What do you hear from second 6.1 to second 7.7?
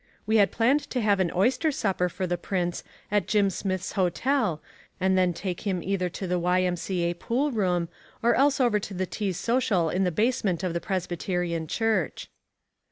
the Y.M.C.A. Pool